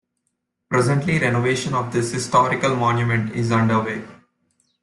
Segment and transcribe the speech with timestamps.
[0.67, 4.01] Presently renovation of this historical monument is underway.